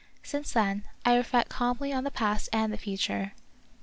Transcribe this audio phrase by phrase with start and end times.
[0.23, 3.33] Since then, I reflect calmly on the past and the future.